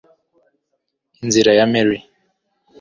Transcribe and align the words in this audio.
inzira 1.23 1.51
ya 1.59 1.65
meryl 1.73 2.01